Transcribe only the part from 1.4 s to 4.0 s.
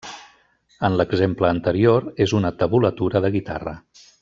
anterior és una tabulatura de guitarra.